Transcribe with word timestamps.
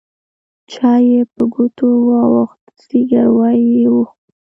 چای 0.71 1.03
يې 1.11 1.21
په 1.33 1.43
ګوتو 1.53 1.87
واوښت 2.07 2.61
زګيروی 2.81 3.59
يې 3.77 3.85
وخوت. 3.95 4.27